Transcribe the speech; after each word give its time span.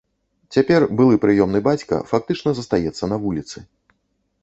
Цяпер 0.55 0.85
былы 1.01 1.19
прыёмны 1.27 1.63
бацька 1.69 2.01
фактычна 2.15 2.57
застаецца 2.61 3.03
на 3.15 3.25
вуліцы. 3.27 3.57